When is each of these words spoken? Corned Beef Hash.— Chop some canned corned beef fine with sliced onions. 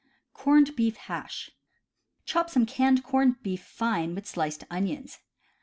Corned 0.33 0.75
Beef 0.75 0.97
Hash.— 0.97 1.51
Chop 2.25 2.49
some 2.49 2.65
canned 2.65 3.03
corned 3.03 3.43
beef 3.43 3.61
fine 3.63 4.15
with 4.15 4.25
sliced 4.25 4.63
onions. 4.67 5.19